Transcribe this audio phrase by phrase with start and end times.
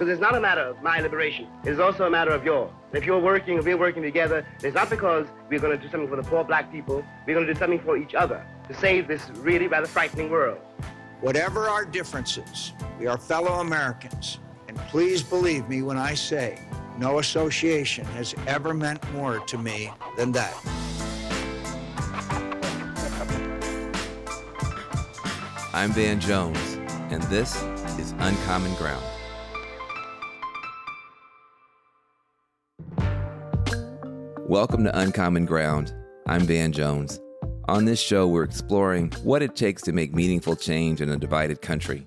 [0.00, 1.46] Because it's not a matter of my liberation.
[1.62, 2.70] It's also a matter of yours.
[2.94, 6.08] If you're working, if we're working together, it's not because we're going to do something
[6.08, 7.04] for the poor black people.
[7.26, 10.56] We're going to do something for each other to save this really rather frightening world.
[11.20, 14.38] Whatever our differences, we are fellow Americans.
[14.68, 16.58] And please believe me when I say,
[16.96, 20.56] no association has ever meant more to me than that.
[25.74, 26.78] I'm Van Jones,
[27.10, 27.62] and this
[27.98, 29.04] is Uncommon Ground.
[34.50, 35.94] Welcome to Uncommon Ground.
[36.26, 37.20] I'm Van Jones.
[37.68, 41.62] On this show, we're exploring what it takes to make meaningful change in a divided
[41.62, 42.04] country.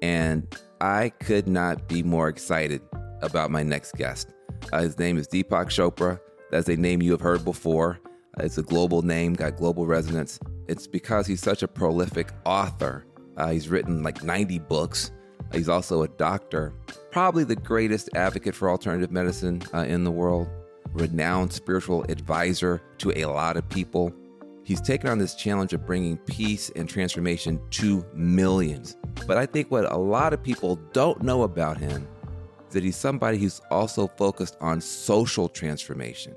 [0.00, 0.46] And
[0.80, 2.82] I could not be more excited
[3.20, 4.32] about my next guest.
[4.72, 6.20] Uh, his name is Deepak Chopra.
[6.52, 7.98] That's a name you have heard before.
[8.38, 10.38] Uh, it's a global name, got global resonance.
[10.68, 13.04] It's because he's such a prolific author.
[13.36, 15.10] Uh, he's written like 90 books.
[15.52, 16.74] He's also a doctor,
[17.10, 20.48] probably the greatest advocate for alternative medicine uh, in the world
[20.92, 24.12] renowned spiritual advisor to a lot of people.
[24.64, 28.96] He's taken on this challenge of bringing peace and transformation to millions.
[29.26, 32.06] But I think what a lot of people don't know about him
[32.68, 36.34] is that he's somebody who's also focused on social transformation.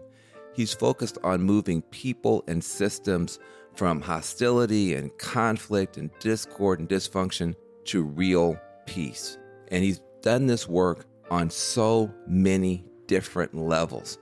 [0.53, 3.39] He's focused on moving people and systems
[3.73, 9.37] from hostility and conflict and discord and dysfunction to real peace.
[9.67, 14.17] And he's done this work on so many different levels.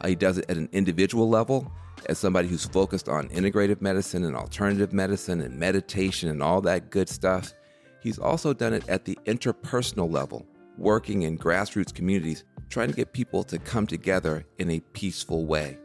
[0.00, 1.70] Uh, he does it at an individual level
[2.06, 6.90] as somebody who's focused on integrative medicine and alternative medicine and meditation and all that
[6.90, 7.52] good stuff.
[8.00, 10.46] He's also done it at the interpersonal level,
[10.76, 15.78] working in grassroots communities, trying to get people to come together in a peaceful way.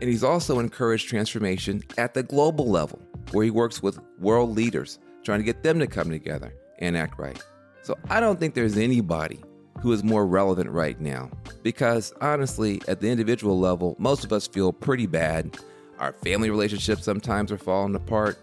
[0.00, 4.98] And he's also encouraged transformation at the global level, where he works with world leaders,
[5.22, 7.40] trying to get them to come together and act right.
[7.82, 9.42] So I don't think there's anybody
[9.80, 11.30] who is more relevant right now.
[11.62, 15.58] Because honestly, at the individual level, most of us feel pretty bad.
[15.98, 18.38] Our family relationships sometimes are falling apart.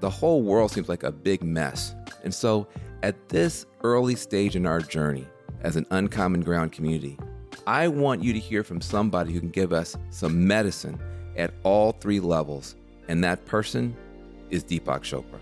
[0.00, 1.94] The whole world seems like a big mess.
[2.24, 2.66] And so,
[3.02, 5.26] at this early stage in our journey
[5.62, 7.18] as an uncommon ground community,
[7.66, 10.98] I want you to hear from somebody who can give us some medicine
[11.36, 12.76] at all three levels.
[13.08, 13.96] And that person
[14.50, 15.41] is Deepak Chopra.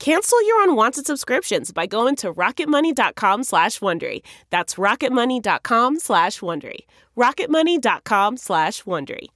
[0.00, 4.22] Cancel your unwanted subscriptions by going to rocketmoney.com slash Wondery.
[4.48, 6.86] That's rocketmoney.com slash Wondery.
[7.18, 9.28] rocketmoney.com slash Wondery.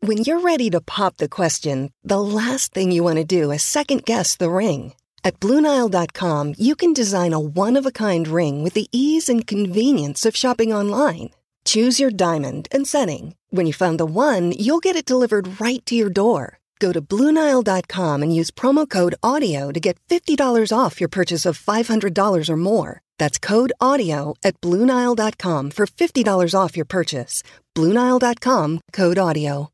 [0.00, 3.62] When you're ready to pop the question, the last thing you want to do is
[3.62, 4.92] second-guess the ring.
[5.22, 10.72] At BlueNile.com, you can design a one-of-a-kind ring with the ease and convenience of shopping
[10.72, 11.30] online.
[11.64, 13.36] Choose your diamond and setting.
[13.50, 16.58] When you find the one, you'll get it delivered right to your door.
[16.78, 21.58] Go to Bluenile.com and use promo code AUDIO to get $50 off your purchase of
[21.58, 23.00] $500 or more.
[23.18, 27.42] That's code AUDIO at Bluenile.com for $50 off your purchase.
[27.74, 29.68] Bluenile.com code AUDIO.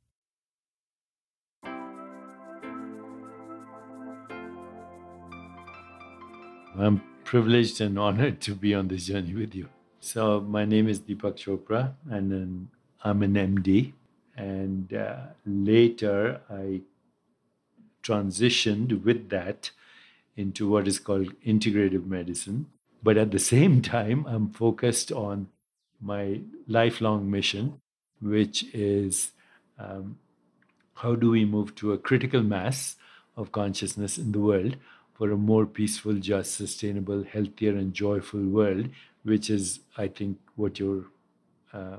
[6.79, 9.69] I'm privileged and honored to be on this journey with you.
[10.01, 12.69] So, my name is Deepak Chopra, and
[13.05, 13.93] I'm an MD.
[14.37, 16.81] And uh, later, I
[18.03, 19.71] transitioned with that
[20.37, 22.67] into what is called integrative medicine.
[23.03, 25.49] But at the same time, I'm focused on
[26.01, 27.81] my lifelong mission,
[28.21, 29.33] which is
[29.79, 30.19] um,
[30.95, 32.97] how do we move to a critical mass
[33.37, 34.77] of consciousness in the world
[35.15, 38.89] for a more peaceful, just, sustainable, healthier, and joyful world,
[39.23, 41.05] which is, I think, what your
[41.73, 41.99] uh,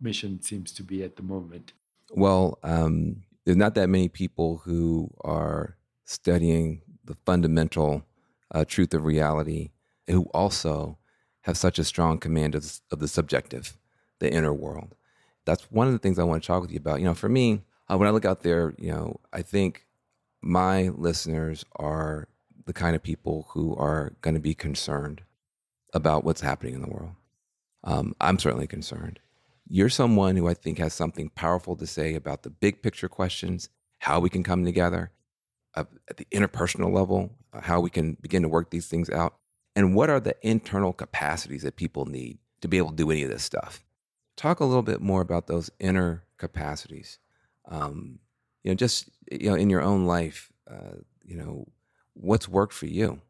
[0.00, 1.72] mission seems to be at the moment.
[2.10, 8.04] Well, um, there's not that many people who are studying the fundamental
[8.54, 9.70] uh, truth of reality
[10.06, 10.98] who also
[11.40, 13.78] have such a strong command of, of the subjective,
[14.18, 14.94] the inner world.
[15.46, 16.98] That's one of the things I want to talk with you about.
[16.98, 19.86] You know, for me, uh, when I look out there, you know, I think
[20.42, 22.28] my listeners are
[22.66, 25.22] the kind of people who are going to be concerned
[25.94, 27.12] about what's happening in the world.
[27.82, 29.20] Um, I'm certainly concerned.
[29.68, 33.68] You're someone who I think has something powerful to say about the big picture questions,
[33.98, 35.10] how we can come together
[35.74, 39.36] uh, at the interpersonal level, uh, how we can begin to work these things out,
[39.76, 43.22] and what are the internal capacities that people need to be able to do any
[43.22, 43.84] of this stuff.
[44.36, 47.18] Talk a little bit more about those inner capacities.
[47.66, 48.20] Um,
[48.62, 51.66] you know, just you know, in your own life, uh, you know,
[52.14, 53.20] what's worked for you?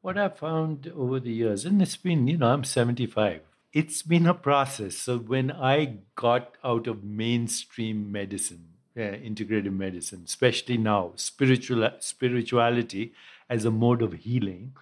[0.00, 3.42] What I've found over the years, and it's been, you know, I'm 75.
[3.72, 4.96] It's been a process.
[4.96, 13.12] So when I got out of mainstream medicine, uh, integrative medicine, especially now, spiritual spirituality
[13.48, 14.72] as a mode of healing,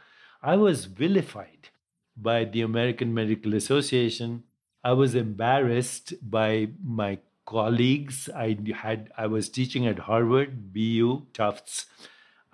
[0.42, 1.68] I was vilified
[2.16, 4.44] by the American Medical Association.
[4.82, 8.30] I was embarrassed by my colleagues.
[8.34, 11.86] I had I was teaching at Harvard, BU, Tufts.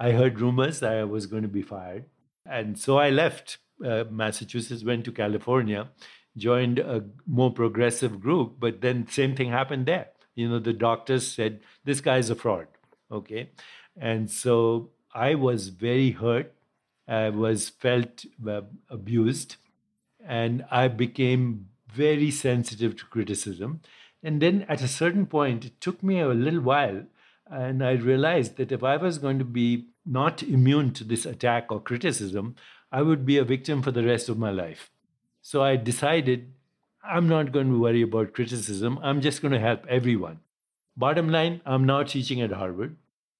[0.00, 2.06] I heard rumors that I was going to be fired,
[2.44, 5.88] and so I left uh, Massachusetts, went to California,
[6.36, 8.54] joined a more progressive group.
[8.58, 10.08] But then same thing happened there.
[10.34, 12.66] You know, the doctors said this guy is a fraud.
[13.10, 13.50] Okay,
[13.96, 16.52] and so I was very hurt.
[17.06, 19.56] I was felt uh, abused,
[20.26, 23.80] and I became very sensitive to criticism.
[24.22, 27.04] And then at a certain point, it took me a little while.
[27.50, 31.70] And I realized that if I was going to be not immune to this attack
[31.70, 32.56] or criticism,
[32.90, 34.90] I would be a victim for the rest of my life.
[35.46, 36.54] So I decided
[37.06, 38.98] I'm not going to worry about criticism.
[39.02, 40.40] I'm just going to help everyone.
[40.96, 42.96] Bottom line, I'm now teaching at Harvard.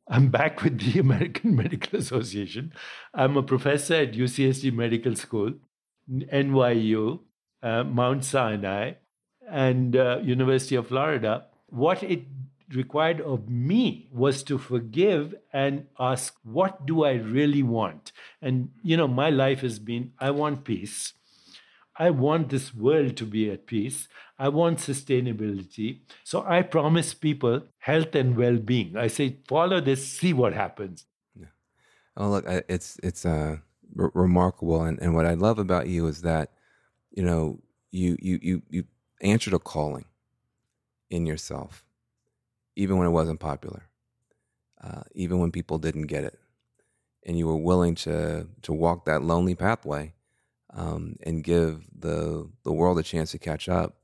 [0.07, 2.75] I'm back with the American Medical Association.
[3.15, 5.55] I'm a professor at UCSD Medical School,
[6.13, 7.21] NYU,
[7.63, 8.93] uh, Mount Sinai,
[9.51, 12.25] and uh, University of Florida, what it
[12.75, 18.13] required of me was to forgive and ask, what do I really want?
[18.43, 21.15] And, you know, my life has been I want peace.
[21.97, 24.09] I want this world to be at peace.
[24.39, 26.01] I want sustainability.
[26.25, 28.97] So I promise people health and well being.
[28.97, 31.07] I say, follow this, see what happens.
[31.39, 31.47] Yeah.
[32.17, 33.59] Oh, look, it's, it's uh,
[33.99, 34.83] r- remarkable.
[34.83, 36.51] And, and what I love about you is that,
[37.13, 37.61] you know,
[37.93, 38.85] you, you, you, you
[39.21, 40.07] answered a calling
[41.11, 41.85] in yourself,
[42.75, 43.85] even when it wasn't popular,
[44.83, 46.39] uh, even when people didn't get it,
[47.25, 50.13] and you were willing to to walk that lonely pathway
[50.75, 53.97] um, and give the the world a chance to catch up.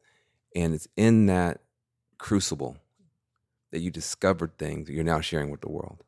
[0.55, 1.61] And it's in that
[2.19, 2.77] crucible
[3.73, 6.03] that you discovered things that you're now sharing with the world.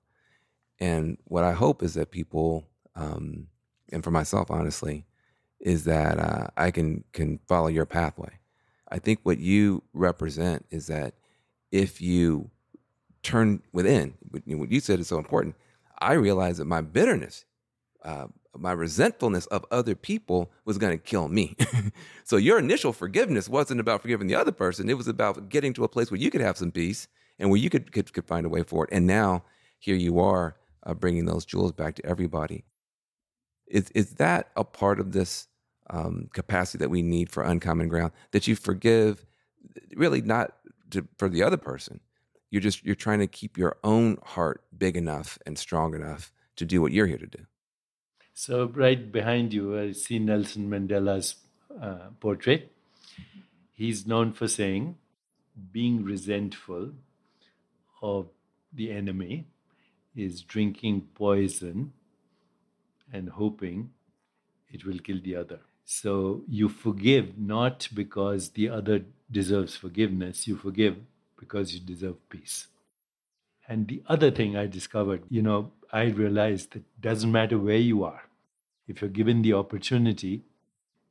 [0.80, 2.66] And what I hope is that people,
[2.96, 3.48] um,
[3.92, 5.06] and for myself, honestly,
[5.60, 8.40] is that uh, I can can follow your pathway
[8.92, 11.14] I think what you represent is that
[11.70, 12.50] if you
[13.22, 15.56] turn within, what you said is so important.
[15.98, 17.46] I realize that my bitterness,
[18.04, 21.56] uh, my resentfulness of other people was going to kill me.
[22.24, 24.90] so your initial forgiveness wasn't about forgiving the other person.
[24.90, 27.58] It was about getting to a place where you could have some peace and where
[27.58, 28.90] you could, could, could find a way forward.
[28.92, 29.44] And now
[29.78, 32.64] here you are uh, bringing those jewels back to everybody.
[33.66, 35.48] Is, is that a part of this
[35.88, 39.24] um, capacity that we need for uncommon ground that you forgive
[39.96, 40.54] really not
[40.90, 42.00] to, for the other person
[42.52, 46.64] you're just you're trying to keep your own heart big enough and strong enough to
[46.64, 47.44] do what you're here to do
[48.32, 51.36] so right behind you i see nelson mandela's
[51.80, 52.72] uh, portrait
[53.72, 54.96] he's known for saying
[55.70, 56.90] being resentful
[58.02, 58.28] of
[58.72, 59.46] the enemy
[60.14, 61.92] is drinking poison
[63.12, 63.90] and hoping
[64.70, 70.56] it will kill the other so you forgive not because the other deserves forgiveness, you
[70.56, 70.96] forgive
[71.38, 72.68] because you deserve peace.
[73.68, 77.76] And the other thing I discovered, you know, I realized that it doesn't matter where
[77.78, 78.22] you are.
[78.88, 80.42] If you're given the opportunity,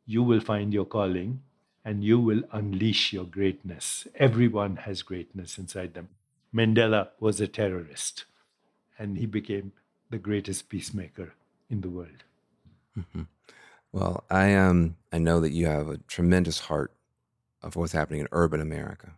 [0.06, 1.42] you will find your calling
[1.86, 4.08] and you will unleash your greatness.
[4.16, 6.10] Everyone has greatness inside them.
[6.54, 8.26] Mandela was a terrorist
[9.00, 9.74] and he became
[10.10, 11.34] the greatest peacemaker
[11.70, 12.24] in the world.
[12.98, 13.24] Mm-hmm.
[13.92, 16.94] Well, I um I know that you have a tremendous heart
[17.64, 19.14] of what's happening in urban America.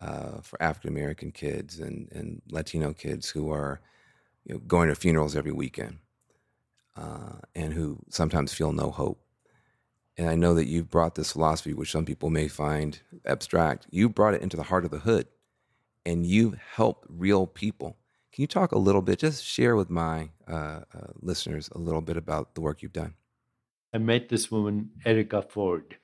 [0.00, 3.80] uh, for African American kids and, and Latino kids who are
[4.48, 5.98] you know, going to funerals every weekend
[6.96, 9.20] uh, and who sometimes feel no hope.
[10.16, 14.08] And I know that you've brought this philosophy, which some people may find abstract, you
[14.08, 15.28] brought it into the heart of the hood
[16.04, 17.96] and you've helped real people.
[18.32, 22.00] Can you talk a little bit, just share with my uh, uh, listeners a little
[22.00, 23.14] bit about the work you've done?
[23.92, 25.96] I met this woman, Erica Ford,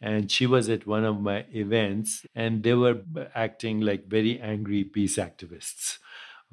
[0.00, 3.02] and she was at one of my events, and they were
[3.34, 5.98] acting like very angry peace activists.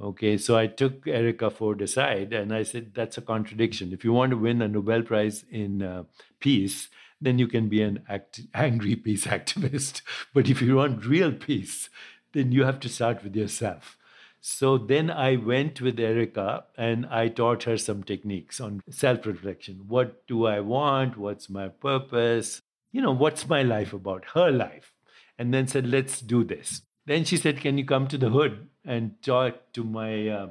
[0.02, 3.92] Okay, so I took Erica Ford aside and I said, That's a contradiction.
[3.92, 6.04] If you want to win a Nobel Prize in uh,
[6.40, 6.88] peace,
[7.20, 10.02] then you can be an act- angry peace activist.
[10.34, 11.90] But if you want real peace,
[12.32, 13.98] then you have to start with yourself.
[14.40, 19.84] So then I went with Erica and I taught her some techniques on self reflection.
[19.88, 21.18] What do I want?
[21.18, 22.62] What's my purpose?
[22.94, 24.24] You know, what's my life about?
[24.34, 24.94] Her life.
[25.38, 26.84] And then said, let's do this.
[27.10, 30.48] Then she said, Can you come to the hood and talk to my uh,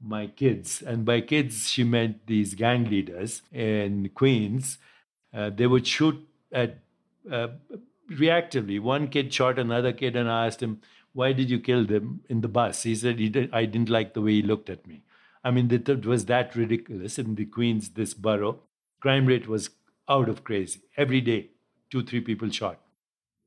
[0.00, 0.82] my kids?
[0.82, 4.78] And by kids, she meant these gang leaders in Queens.
[5.32, 6.20] Uh, they would shoot
[6.52, 6.78] at
[7.30, 7.48] uh,
[8.10, 8.80] reactively.
[8.80, 10.80] One kid shot another kid, and I asked him,
[11.12, 14.14] "Why did you kill them in the bus?" He said, he did, "I didn't like
[14.14, 15.02] the way he looked at me."
[15.44, 18.60] I mean, it was that ridiculous in the Queens, this borough.
[19.00, 19.70] Crime rate was
[20.08, 20.80] out of crazy.
[20.96, 21.50] Every day,
[21.90, 22.80] two, three people shot.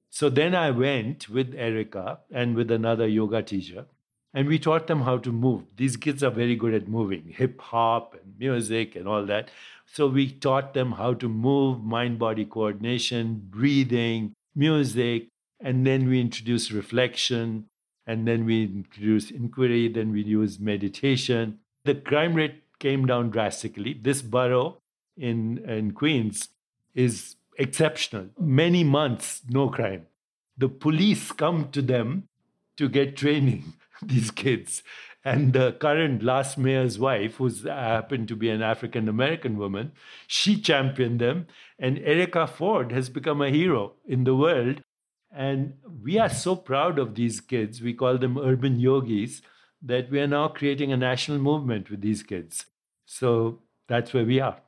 [0.09, 3.85] So then I went with Erica and with another yoga teacher,
[4.33, 5.63] and we taught them how to move.
[5.75, 9.49] These kids are very good at moving, hip hop and music and all that.
[9.85, 15.27] So we taught them how to move, mind body coordination, breathing, music,
[15.59, 17.67] and then we introduced reflection,
[18.05, 21.59] and then we introduced inquiry, then we used meditation.
[21.85, 23.99] The crime rate came down drastically.
[23.99, 24.77] This borough
[25.17, 26.49] in, in Queens
[26.93, 28.27] is exceptional.
[28.39, 30.05] Many months, no crime.
[30.57, 32.27] The police come to them
[32.77, 34.83] to get training, these kids.
[35.25, 39.91] And the current last mayor's wife, who happened to be an African American woman,
[40.25, 41.47] she championed them.
[41.77, 44.83] And Erica Ford has become a hero in the world.
[45.35, 45.73] And
[46.03, 47.81] we are so proud of these kids.
[47.81, 49.41] We call them urban yogis,
[49.81, 52.65] that we are now creating a national movement with these kids.
[53.05, 54.59] So that's where we are.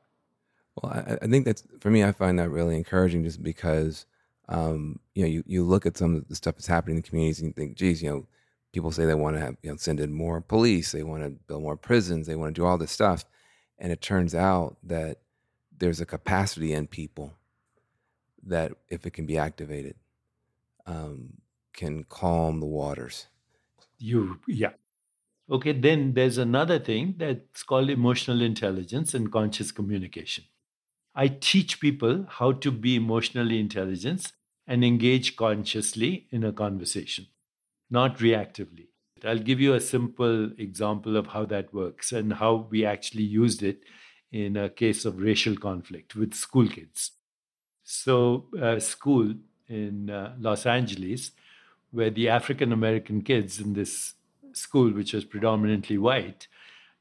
[0.76, 2.04] Well, I, I, think that's for me.
[2.04, 4.06] I find that really encouraging, just because
[4.48, 7.08] um, you know you, you look at some of the stuff that's happening in the
[7.08, 8.28] communities and you think, geez, you know,
[8.72, 11.30] people say they want to have you know send in more police, they want to
[11.30, 13.26] build more prisons, they want to do all this stuff,
[13.78, 15.18] and it turns out that
[15.78, 17.34] there's a capacity in people
[18.44, 19.96] that, if it can be activated,
[20.86, 21.34] um,
[21.74, 23.28] can calm the waters.
[23.98, 24.74] You yeah.
[25.50, 30.44] Okay, then there's another thing that's called emotional intelligence and conscious communication.
[31.16, 34.32] I teach people how to be emotionally intelligent
[34.68, 37.28] and engage consciously in a conversation,
[37.90, 38.88] not reactively.
[39.24, 43.64] I'll give you a simple example of how that works and how we actually used
[43.64, 43.84] it
[44.32, 47.12] in a case of racial conflict with school kids.
[47.84, 49.34] So, a school
[49.68, 51.32] in uh, Los Angeles,
[51.92, 54.14] where the African American kids in this
[54.54, 56.48] school, which was predominantly white,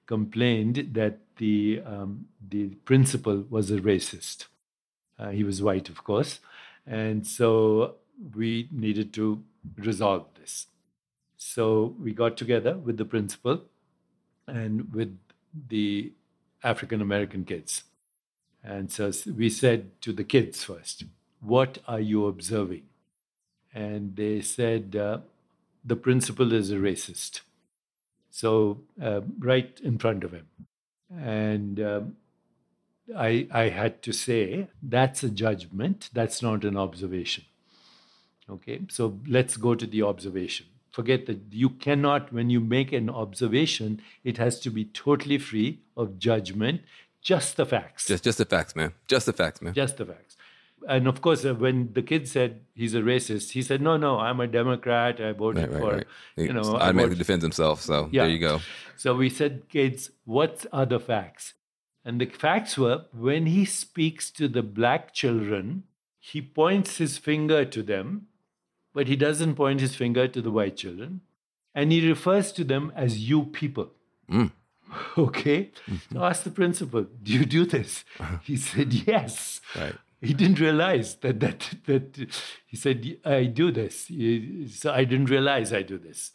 [0.07, 4.47] complained that the um, the principal was a racist.
[5.19, 6.41] Uh, he was white, of course,
[6.87, 7.97] and so
[8.35, 9.43] we needed to
[9.77, 10.67] resolve this.
[11.39, 13.63] So we got together with the principal
[14.47, 15.17] and with
[15.69, 16.13] the
[16.63, 17.85] African American kids,
[18.63, 21.05] and so we said to the kids first,
[21.41, 22.83] "What are you observing?"
[23.73, 25.19] And they said, uh,
[25.85, 27.43] "The principal is a racist."
[28.31, 30.47] So uh, right in front of him.
[31.17, 32.17] And um,
[33.17, 37.45] I, I had to say, that's a judgment, that's not an observation.
[38.51, 40.67] Okay, so let's go to the observation.
[40.99, 45.79] Forget that you cannot, when you make an observation, it has to be totally free
[45.97, 46.81] of judgment,
[47.23, 48.09] just the facts.
[48.09, 48.95] Just, just the facts, man.
[49.07, 49.75] Just the facts, man.
[49.75, 50.37] Just the facts.
[50.89, 54.19] And of course, uh, when the kid said he's a racist, he said, "No, no,
[54.19, 55.21] I'm a Democrat.
[55.21, 56.07] I voted right, right, for, right.
[56.37, 57.81] you know." Automatically defends himself.
[57.81, 58.23] So yeah.
[58.23, 58.61] there you go.
[58.97, 61.55] So we said, "Kids, what are the facts?"
[62.05, 65.85] And the facts were when he speaks to the black children,
[66.19, 68.27] he points his finger to them,
[68.99, 71.21] but he doesn't point his finger to the white children,
[71.75, 73.93] and he refers to them as "you people."
[74.39, 74.51] Mm.
[75.19, 75.71] Okay.
[75.87, 76.17] Mm-hmm.
[76.17, 78.05] So ask the principal, "Do you do this?"
[78.43, 82.17] He said, "Yes." Right he didn't realize that that that
[82.67, 84.11] he said i do this
[84.79, 86.33] so i didn't realize i do this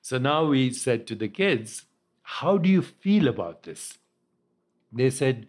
[0.00, 1.84] so now we said to the kids
[2.38, 3.98] how do you feel about this
[4.92, 5.46] they said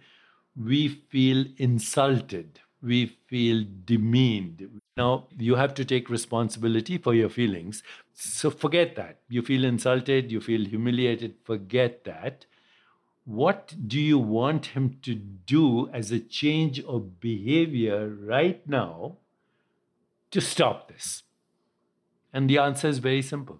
[0.56, 4.82] we feel insulted we feel demeaned.
[4.96, 7.84] Now, you have to take responsibility for your feelings.
[8.14, 9.20] So forget that.
[9.30, 12.46] You feel insulted, you feel humiliated, forget that.
[13.26, 19.18] What do you want him to do as a change of behavior right now
[20.32, 21.24] to stop this?
[22.32, 23.60] And the answer is very simple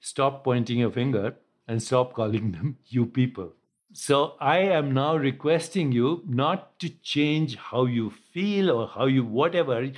[0.00, 1.36] stop pointing your finger
[1.68, 3.52] and stop calling them you people.
[3.94, 9.24] So I am now requesting you not to change how you feel or how you
[9.24, 9.92] whatever,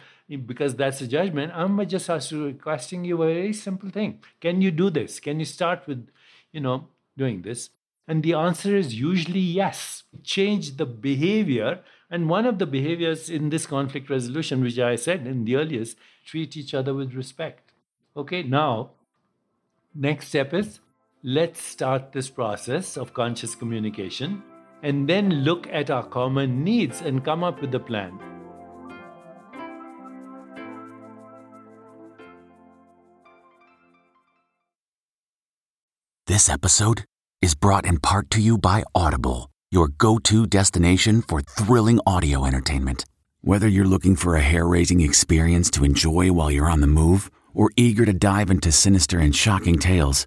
[0.46, 1.52] because that's a judgment.
[1.54, 4.20] I'm just requesting you a very simple thing.
[4.40, 5.20] Can you do this?
[5.20, 6.08] Can you start with,
[6.50, 7.70] you know, doing this?
[8.08, 10.02] And the answer is usually yes.
[10.22, 11.80] Change the behavior.
[12.10, 15.96] And one of the behaviors in this conflict resolution, which I said in the earliest,
[16.26, 17.72] treat each other with respect.
[18.16, 18.90] Okay, now,
[19.94, 20.80] next step is
[21.26, 24.42] let's start this process of conscious communication
[24.82, 28.12] and then look at our common needs and come up with a plan.
[36.26, 37.06] This episode
[37.40, 42.44] is brought in part to you by Audible, your go to destination for thrilling audio
[42.44, 43.06] entertainment.
[43.40, 47.30] Whether you're looking for a hair raising experience to enjoy while you're on the move
[47.54, 50.26] or eager to dive into sinister and shocking tales,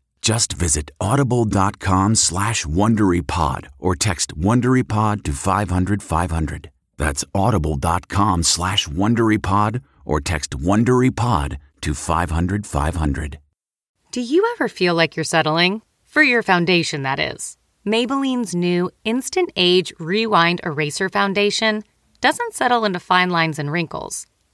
[0.21, 6.71] Just visit audible.com slash WonderyPod or text WonderyPod to 500, 500.
[6.97, 13.39] That's audible.com slash WonderyPod or text WonderyPod to 500, 500.
[14.11, 15.81] Do you ever feel like you're settling?
[16.05, 17.57] For your foundation, that is.
[17.85, 21.83] Maybelline's new Instant Age Rewind Eraser Foundation
[22.19, 24.27] doesn't settle into fine lines and wrinkles.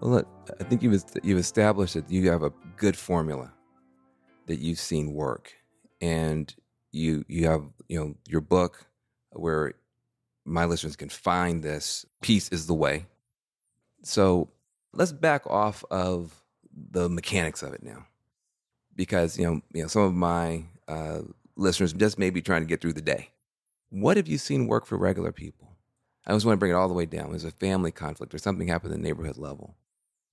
[0.00, 0.28] Well, look,
[0.60, 3.52] I think you've you've established that you have a good formula
[4.46, 5.54] that you've seen work,
[6.00, 6.54] and
[6.92, 8.86] you you have you know your book
[9.30, 9.74] where
[10.44, 12.04] my listeners can find this.
[12.20, 13.06] Peace is the way.
[14.02, 14.50] So
[14.92, 16.42] let's back off of
[16.90, 18.06] the mechanics of it now,
[18.94, 21.22] because you know you know some of my uh,
[21.56, 23.30] listeners just may be trying to get through the day.
[23.88, 25.70] What have you seen work for regular people?
[26.26, 27.30] I just want to bring it all the way down.
[27.30, 29.74] There's a family conflict or something happened at the neighborhood level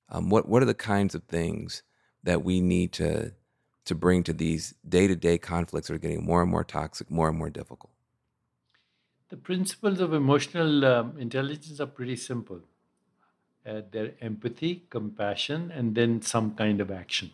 [0.10, 1.84] um, what what are the kinds of things
[2.24, 3.34] that we need to
[3.86, 7.10] to bring to these day to day conflicts that are getting more and more toxic,
[7.12, 7.92] more and more difficult?
[9.30, 12.62] The principles of emotional um, intelligence are pretty simple.
[13.66, 17.32] Uh, they're empathy, compassion, and then some kind of action.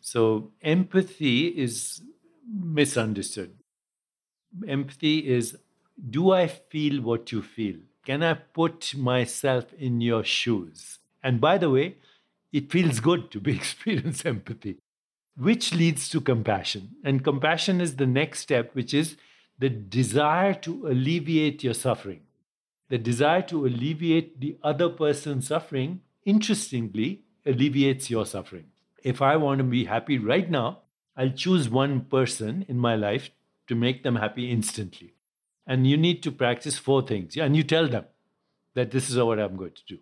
[0.00, 2.02] So, empathy is
[2.46, 3.56] misunderstood.
[4.68, 5.56] Empathy is
[6.10, 7.76] do I feel what you feel?
[8.04, 10.98] Can I put myself in your shoes?
[11.26, 11.96] And by the way,
[12.52, 14.78] it feels good to be experience empathy,
[15.36, 16.90] which leads to compassion.
[17.02, 19.16] And compassion is the next step, which is
[19.58, 22.20] the desire to alleviate your suffering.
[22.90, 28.66] The desire to alleviate the other person's suffering, interestingly, alleviates your suffering.
[29.02, 30.82] If I want to be happy right now,
[31.16, 33.30] I'll choose one person in my life
[33.66, 35.14] to make them happy instantly.
[35.66, 37.36] And you need to practice four things.
[37.36, 38.04] And you tell them
[38.74, 39.98] that this is what I'm going to do.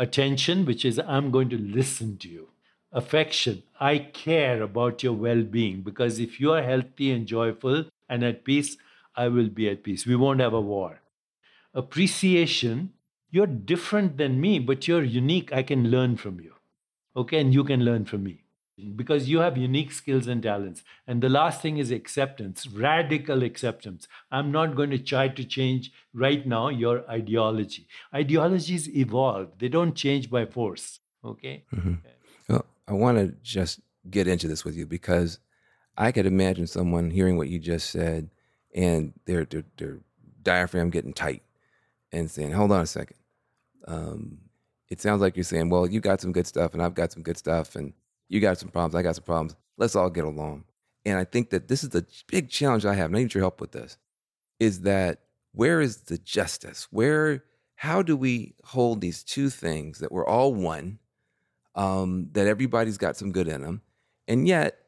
[0.00, 2.48] Attention, which is I'm going to listen to you.
[2.90, 8.24] Affection, I care about your well being because if you are healthy and joyful and
[8.24, 8.78] at peace,
[9.14, 10.06] I will be at peace.
[10.06, 11.02] We won't have a war.
[11.74, 12.94] Appreciation,
[13.30, 15.52] you're different than me, but you're unique.
[15.52, 16.54] I can learn from you.
[17.14, 18.44] Okay, and you can learn from me
[18.96, 20.82] because you have unique skills and talents.
[21.06, 24.08] And the last thing is acceptance, radical acceptance.
[24.30, 27.86] I'm not going to try to change right now your ideology.
[28.14, 31.00] Ideologies evolve, they don't change by force.
[31.24, 31.64] Okay?
[31.74, 31.94] Mm-hmm.
[32.48, 35.38] Well, I want to just get into this with you because
[35.96, 38.30] I could imagine someone hearing what you just said
[38.74, 39.98] and their, their, their
[40.42, 41.42] diaphragm getting tight
[42.12, 43.16] and saying, hold on a second.
[43.86, 44.38] Um,
[44.88, 47.22] it sounds like you're saying, well, you got some good stuff and I've got some
[47.22, 47.92] good stuff and
[48.30, 49.56] you got some problems, I got some problems.
[49.76, 50.64] Let's all get along.
[51.04, 53.42] And I think that this is the big challenge I have, and I need your
[53.42, 53.98] help with this,
[54.58, 55.20] is that
[55.52, 56.88] where is the justice?
[56.90, 61.00] Where, how do we hold these two things that we're all one,
[61.74, 63.82] um, that everybody's got some good in them,
[64.28, 64.78] and yet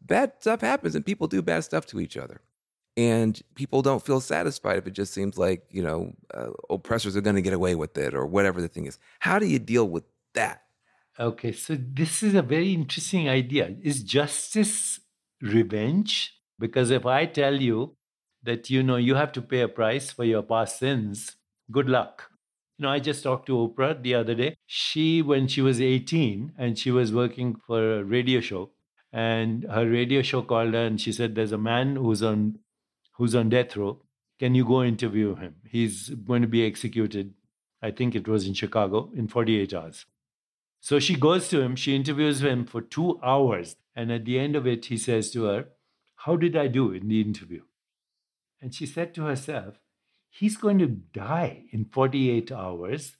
[0.00, 2.40] bad stuff happens and people do bad stuff to each other
[2.96, 7.20] and people don't feel satisfied if it just seems like you know uh, oppressors are
[7.20, 9.88] going to get away with it or whatever the thing is how do you deal
[9.88, 10.62] with that
[11.18, 15.00] okay so this is a very interesting idea is justice
[15.42, 17.96] revenge because if i tell you
[18.42, 21.36] that you know you have to pay a price for your past sins
[21.70, 22.30] good luck
[22.78, 26.52] you know i just talked to oprah the other day she when she was 18
[26.56, 28.70] and she was working for a radio show
[29.12, 32.58] and her radio show called her and she said there's a man who's on
[33.12, 34.00] who's on death row.
[34.38, 35.56] Can you go interview him?
[35.68, 37.34] He's going to be executed,
[37.82, 40.06] I think it was in Chicago, in 48 hours.
[40.80, 43.76] So she goes to him, she interviews him for two hours.
[43.94, 45.66] And at the end of it, he says to her,
[46.16, 47.62] How did I do in the interview?
[48.60, 49.80] And she said to herself,
[50.30, 53.16] He's going to die in 48 hours.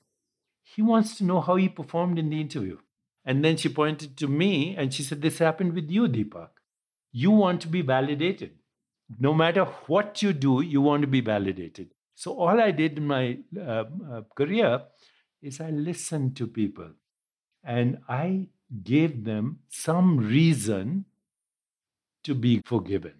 [0.62, 2.78] He wants to know how he performed in the interview.
[3.24, 6.50] And then she pointed to me and she said, This happened with you, Deepak.
[7.10, 8.52] You want to be validated
[9.18, 11.94] no matter what you do, you want to be validated.
[12.14, 14.82] So, all I did in my uh, uh, career
[15.40, 16.90] is I listened to people
[17.68, 18.48] and I
[18.82, 21.04] gave them some reason
[22.24, 23.14] to be forgiven.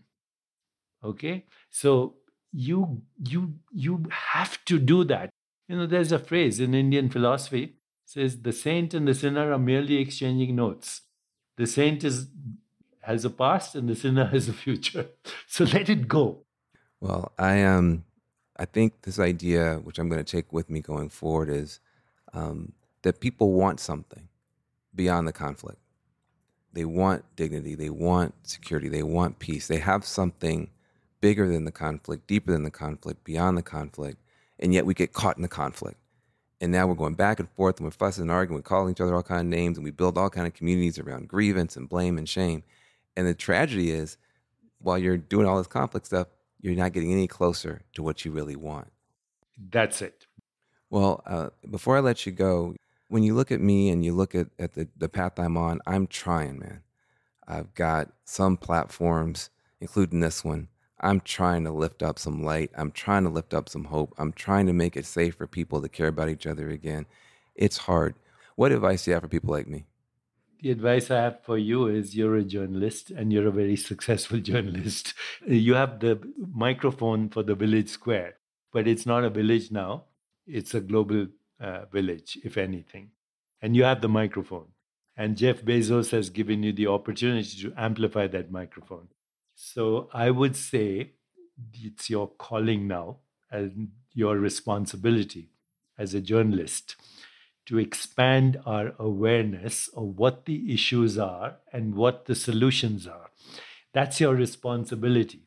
[1.04, 1.44] Okay?
[1.70, 2.14] So,
[2.52, 5.28] you you you have to do that
[5.68, 7.74] you know there's a phrase in indian philosophy
[8.06, 11.02] says the saint and the sinner are merely exchanging notes
[11.58, 12.28] the saint is
[13.08, 15.06] has a past and the sinner has a future.
[15.48, 16.44] So let it go.
[17.00, 18.04] Well, I um,
[18.56, 21.80] I think this idea, which I'm going to take with me going forward, is
[22.34, 24.28] um, that people want something
[24.98, 25.78] beyond the conflict.
[26.74, 27.74] They want dignity.
[27.74, 28.90] They want security.
[28.90, 29.66] They want peace.
[29.66, 30.68] They have something
[31.22, 34.18] bigger than the conflict, deeper than the conflict, beyond the conflict,
[34.58, 35.98] and yet we get caught in the conflict.
[36.60, 39.00] And now we're going back and forth, and we're fussing and arguing, we're calling each
[39.00, 41.88] other all kind of names, and we build all kind of communities around grievance and
[41.88, 42.62] blame and shame.
[43.16, 44.16] And the tragedy is,
[44.80, 46.28] while you're doing all this conflict stuff,
[46.60, 48.88] you're not getting any closer to what you really want.
[49.70, 50.26] That's it.
[50.90, 52.74] Well, uh, before I let you go,
[53.08, 55.80] when you look at me and you look at, at the, the path I'm on,
[55.86, 56.82] I'm trying, man.
[57.46, 60.68] I've got some platforms, including this one.
[61.00, 62.70] I'm trying to lift up some light.
[62.76, 64.14] I'm trying to lift up some hope.
[64.18, 67.06] I'm trying to make it safe for people to care about each other again.
[67.54, 68.14] It's hard.
[68.56, 69.86] What advice do you have for people like me?
[70.60, 74.40] the advice I have for you is you're a journalist and you're a very successful
[74.40, 75.14] journalist.
[75.46, 76.20] You have the
[76.52, 78.34] microphone for the village square,
[78.72, 80.04] but it's not a village now.
[80.46, 81.28] It's a global
[81.60, 83.10] uh, village, if anything.
[83.60, 84.68] And you have the microphone.
[85.16, 89.08] And Jeff Bezos has given you the opportunity to amplify that microphone.
[89.54, 91.12] So I would say
[91.74, 93.18] it's your calling now
[93.50, 95.50] and your responsibility
[95.98, 96.94] as a journalist
[97.66, 103.30] to expand our awareness of what the issues are and what the solutions are.
[103.92, 105.42] That's your responsibility.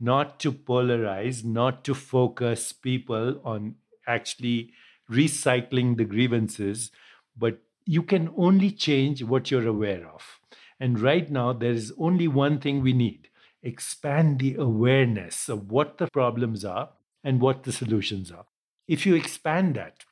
[0.00, 3.74] Not to polarize, not to focus people on
[4.06, 4.72] actually
[5.10, 6.90] recycling the grievances,
[7.36, 10.40] but you can only change what you're aware of.
[10.78, 13.26] And right now, there is only one thing we need
[13.62, 16.88] expand the awareness of what the problems are
[17.22, 18.46] and what the solutions are.
[18.88, 20.04] If you expand that,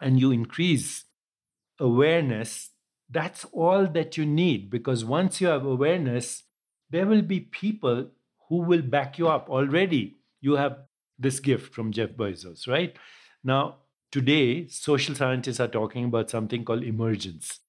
[0.00, 1.04] and you increase
[1.78, 2.70] awareness,
[3.10, 6.44] that's all that you need because once you have awareness,
[6.90, 8.08] there will be people
[8.48, 9.48] who will back you up.
[9.48, 10.78] Already, you have
[11.18, 12.96] this gift from Jeff Bezos, right?
[13.42, 13.76] Now,
[14.10, 17.60] today, social scientists are talking about something called emergence.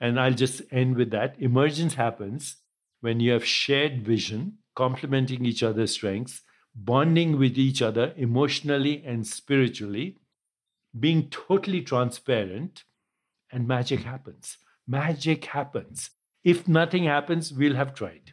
[0.00, 1.36] And I'll just end with that.
[1.38, 2.56] Emergence happens
[3.00, 6.42] when you have shared vision, complementing each other's strengths,
[6.74, 10.18] bonding with each other emotionally and spiritually,
[10.98, 12.84] being totally transparent,
[13.50, 14.58] and magic happens.
[14.86, 16.10] Magic happens.
[16.44, 18.32] If nothing happens, we'll have tried.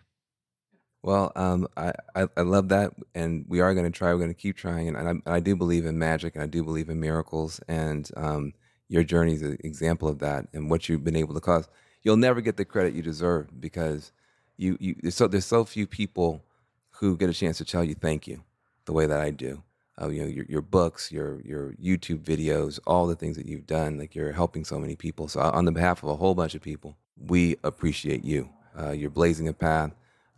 [1.06, 4.12] Well, um, I, I, I love that, and we are going to try.
[4.12, 6.90] We're going to keep trying, and, I, do believe in magic, and I do believe
[6.90, 8.54] in miracles, and um,
[8.88, 11.70] your journey is an example of that, and what you've been able to cause.
[12.02, 14.14] You'll never get the credit you deserve because
[14.58, 16.44] you, you there's so there's so few people
[16.90, 18.44] who get a chance to tell you thank you
[18.86, 19.62] the way that I do
[20.02, 23.66] uh, you know your, your books your your youtube videos all the things that you've
[23.66, 26.56] done like you're helping so many people so on the behalf of a whole bunch
[26.56, 28.48] of people we appreciate you
[28.80, 29.92] uh, you're blazing a path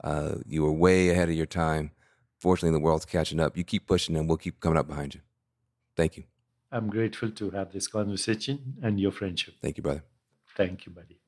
[0.03, 1.91] Uh, you were way ahead of your time.
[2.39, 3.57] Fortunately, the world's catching up.
[3.57, 5.21] You keep pushing, and we'll keep coming up behind you.
[5.95, 6.25] Thank you.
[6.71, 9.55] I'm grateful to have this conversation and your friendship.
[9.61, 10.03] Thank you, brother.
[10.55, 11.19] Thank you, buddy.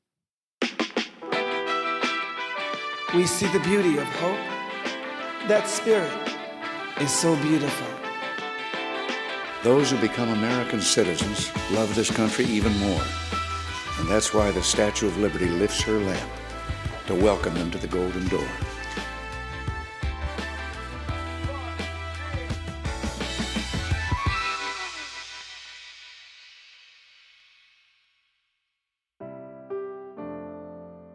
[3.14, 4.38] We see the beauty of hope.
[5.48, 6.12] That spirit
[7.00, 7.86] is so beautiful.
[9.64, 13.02] Those who become American citizens love this country even more.
[13.98, 16.30] And that's why the Statue of Liberty lifts her lamp
[17.10, 18.46] to welcome them to the Golden Door.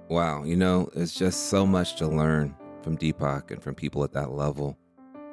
[0.10, 4.12] Wow, you know, it's just so much to learn from Deepak and from people at
[4.12, 4.78] that level.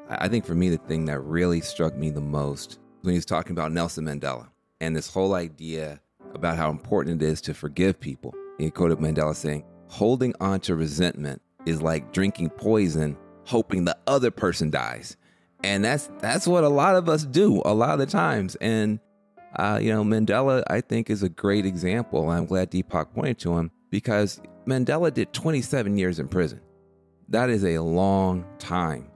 [0.09, 3.27] I think for me, the thing that really struck me the most when he was
[3.27, 4.46] talking about Nelson Mandela
[4.81, 6.01] and this whole idea
[6.35, 8.33] about how important it is to forgive people.
[8.59, 14.31] He quoted Mandela saying, holding on to resentment is like drinking poison, hoping the other
[14.31, 15.19] person dies.
[15.63, 18.57] And that's that's what a lot of us do a lot of the times.
[18.57, 19.01] And
[19.55, 22.31] uh, you know, Mandela, I think, is a great example.
[22.31, 26.63] I'm glad Deepak pointed to him because Mandela did 27 years in prison.
[27.29, 29.11] That is a long time.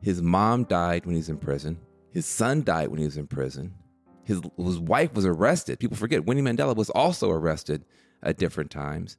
[0.00, 1.78] His mom died when he was in prison.
[2.12, 3.74] His son died when he was in prison.
[4.24, 5.78] His, his wife was arrested.
[5.78, 7.84] People forget Winnie Mandela was also arrested
[8.22, 9.18] at different times.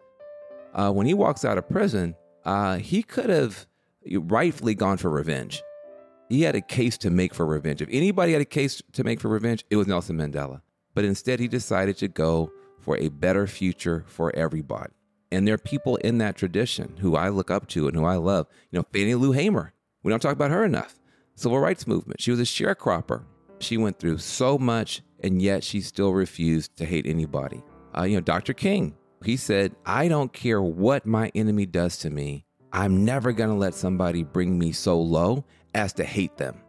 [0.73, 3.67] Uh, when he walks out of prison, uh, he could have
[4.05, 5.62] rightfully gone for revenge.
[6.29, 7.82] He had a case to make for revenge.
[7.82, 10.62] If anybody had a case to make for revenge, it was Nelson Mandela.
[10.93, 14.93] But instead, he decided to go for a better future for everybody.
[15.32, 18.15] And there are people in that tradition who I look up to and who I
[18.15, 18.47] love.
[18.71, 19.73] You know, Fannie Lou Hamer.
[20.03, 20.99] We don't talk about her enough.
[21.36, 22.21] Civil rights movement.
[22.21, 23.23] She was a sharecropper.
[23.60, 27.63] She went through so much, and yet she still refused to hate anybody.
[27.97, 28.53] Uh, you know, Dr.
[28.53, 28.95] King.
[29.23, 32.45] He said, "I don't care what my enemy does to me.
[32.71, 36.62] I'm never going to let somebody bring me so low as to hate them."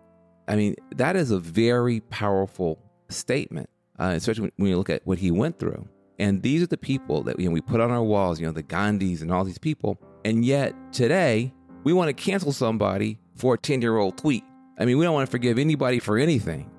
[0.49, 5.19] I mean, that is a very powerful statement, uh, especially when you look at what
[5.19, 5.89] he went through.
[6.19, 8.53] And these are the people that you know, we put on our walls, you know,
[8.53, 9.99] the Gandhis and all these people.
[10.25, 14.45] And yet today, we want to cancel somebody for a 10 year old tweet.
[14.79, 16.71] I mean, we don't want to forgive anybody for anything.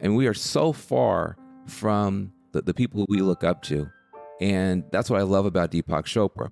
[0.00, 1.36] And we are so far
[1.66, 3.90] from the, the people we look up to.
[4.40, 6.50] And that's what I love about Deepak Chopra,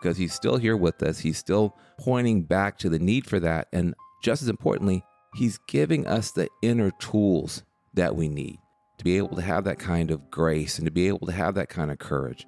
[0.00, 1.18] because he's still here with us.
[1.18, 3.68] He's still pointing back to the need for that.
[3.72, 7.62] And just as importantly, he's giving us the inner tools
[7.94, 8.56] that we need
[8.98, 11.54] to be able to have that kind of grace and to be able to have
[11.54, 12.46] that kind of courage.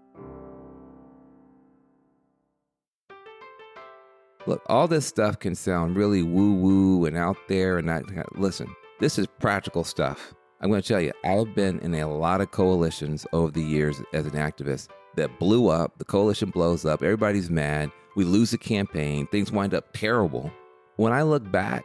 [4.46, 8.05] Look, all this stuff can sound really woo woo and out there, and that.
[8.38, 10.33] Listen, this is practical stuff.
[10.61, 14.03] I'm going to tell you, I've been in a lot of coalitions over the years
[14.12, 15.99] as an activist that blew up.
[15.99, 17.92] The coalition blows up, everybody's mad.
[18.16, 20.51] We lose the campaign, things wind up terrible.
[20.97, 21.85] When I look back,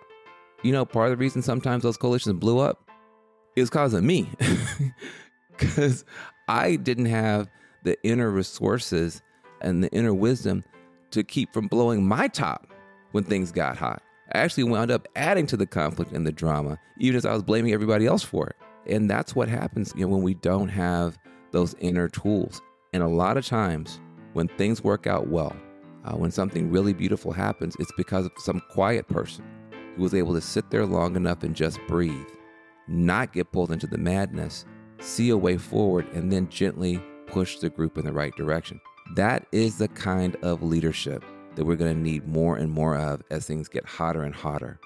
[0.64, 2.90] you know, part of the reason sometimes those coalitions blew up
[3.56, 4.30] is because of me.
[5.56, 6.04] Because
[6.48, 7.48] I didn't have
[7.84, 9.22] the inner resources
[9.62, 10.64] and the inner wisdom
[11.12, 12.68] to keep from blowing my top
[13.12, 14.02] when things got hot.
[14.34, 17.44] I actually wound up adding to the conflict and the drama, even as I was
[17.44, 18.56] blaming everybody else for it.
[18.86, 21.18] And that's what happens you know, when we don't have
[21.52, 22.62] those inner tools.
[22.94, 24.00] And a lot of times,
[24.34, 25.56] when things work out well,
[26.06, 29.46] uh, when something really beautiful happens, it's because of some quiet person
[29.96, 32.28] who was able to sit there long enough and just breathe
[32.88, 34.66] not get pulled into the madness,
[35.00, 38.80] see a way forward, and then gently push the group in the right direction.
[39.16, 41.24] That is the kind of leadership
[41.56, 44.80] that we're going to need more and more of as things get hotter and hotter.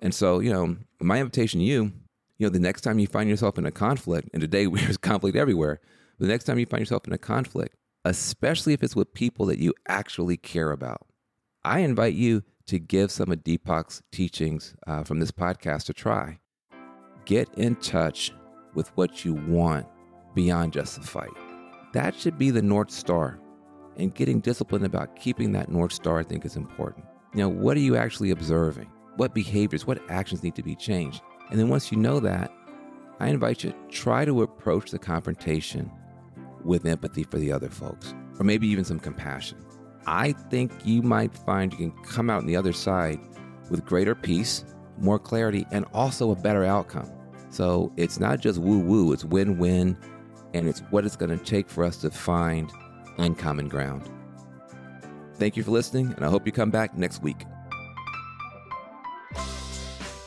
[0.00, 1.92] And so, you know, my invitation to you,
[2.38, 5.36] you know, the next time you find yourself in a conflict, and today there's conflict
[5.36, 5.80] everywhere,
[6.18, 9.58] the next time you find yourself in a conflict, especially if it's with people that
[9.58, 11.06] you actually care about,
[11.64, 16.38] I invite you to give some of Deepak's teachings uh, from this podcast a try.
[17.24, 18.32] Get in touch
[18.74, 19.86] with what you want
[20.34, 21.32] beyond just the fight.
[21.92, 23.40] That should be the North Star.
[23.98, 27.04] And getting disciplined about keeping that North Star, I think, is important.
[27.34, 28.90] You know, what are you actually observing?
[29.16, 31.20] What behaviors, what actions need to be changed?
[31.50, 32.52] And then once you know that,
[33.20, 35.90] I invite you to try to approach the confrontation
[36.64, 39.58] with empathy for the other folks, or maybe even some compassion.
[40.06, 43.18] I think you might find you can come out on the other side
[43.70, 44.64] with greater peace,
[44.98, 47.10] more clarity, and also a better outcome.
[47.50, 49.98] So it's not just woo woo, it's win win,
[50.54, 52.70] and it's what it's going to take for us to find
[53.18, 54.08] uncommon ground.
[55.34, 57.44] Thank you for listening, and I hope you come back next week.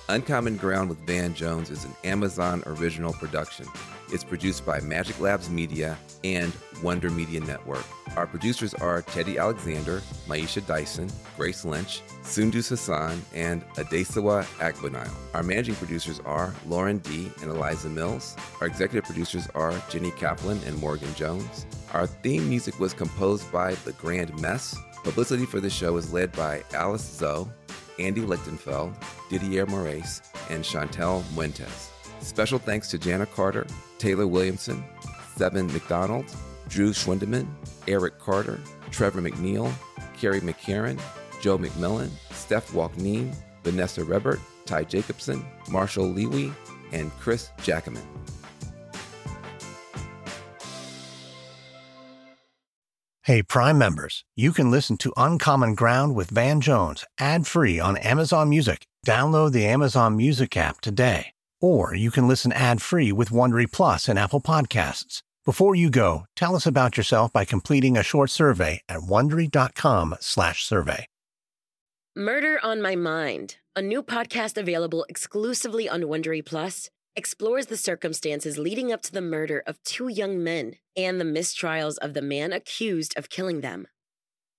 [0.08, 3.66] Uncommon Ground with Van Jones is an Amazon original production.
[4.12, 6.52] Is produced by Magic Labs Media and
[6.84, 7.86] Wonder Media Network.
[8.16, 15.12] Our producers are Teddy Alexander, Maisha Dyson, Grace Lynch, Sundus Hassan, and Adesawa Agbonile.
[15.34, 17.32] Our managing producers are Lauren D.
[17.42, 18.36] and Eliza Mills.
[18.60, 21.66] Our executive producers are Jenny Kaplan and Morgan Jones.
[21.94, 24.76] Our theme music was composed by The Grand Mess.
[25.04, 27.48] Publicity for the show is led by Alice Zoe,
[28.00, 28.94] Andy Lichtenfeld,
[29.30, 31.91] Didier Moraes, and Chantel Muentes.
[32.22, 34.84] Special thanks to Jana Carter, Taylor Williamson,
[35.36, 36.26] Seven McDonald,
[36.70, 37.48] Drew Schwindeman,
[37.88, 38.60] Eric Carter,
[38.92, 39.74] Trevor McNeil,
[40.18, 41.00] Carrie McCarran,
[41.42, 46.54] Joe McMillan, Steph Walkneen, Vanessa Rebert, Ty Jacobson, Marshall Lewy,
[46.92, 48.06] and Chris Jackaman.
[53.24, 57.98] Hey, Prime members, you can listen to Uncommon Ground with Van Jones ad free on
[57.98, 58.86] Amazon Music.
[59.06, 61.32] Download the Amazon Music app today.
[61.62, 65.22] Or you can listen ad free with Wondery Plus and Apple Podcasts.
[65.46, 71.06] Before you go, tell us about yourself by completing a short survey at wondery.com/slash survey.
[72.16, 78.58] Murder on My Mind, a new podcast available exclusively on Wondery Plus, explores the circumstances
[78.58, 82.52] leading up to the murder of two young men and the mistrials of the man
[82.52, 83.88] accused of killing them.